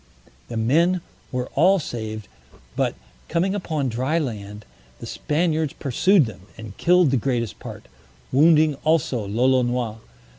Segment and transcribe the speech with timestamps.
[0.47, 1.01] The men
[1.31, 2.27] were all saved,
[2.75, 2.95] but
[3.29, 4.65] coming upon dry land,
[4.97, 7.87] the Spaniards pursued them, and killed the greatest part,
[8.31, 9.97] wounding also Lolonois.